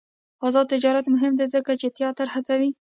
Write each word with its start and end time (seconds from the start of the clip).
آزاد 0.47 0.65
تجارت 0.73 1.05
مهم 1.13 1.33
دی 1.39 1.45
ځکه 1.53 1.71
چې 1.81 1.87
تیاتر 1.97 2.27
هڅوي. 2.35 2.69